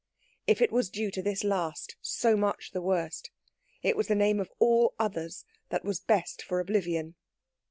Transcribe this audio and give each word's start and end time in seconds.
If 0.47 0.61
it 0.63 0.71
was 0.71 0.89
due 0.89 1.11
to 1.11 1.21
this 1.21 1.43
last, 1.43 1.95
so 2.01 2.35
much 2.35 2.71
the 2.71 2.81
worse! 2.81 3.21
It 3.83 3.95
was 3.95 4.07
the 4.07 4.15
name 4.15 4.39
of 4.39 4.49
all 4.57 4.95
others 4.97 5.45
that 5.69 5.85
was 5.85 5.99
best 5.99 6.41
for 6.41 6.59
oblivion. 6.59 7.13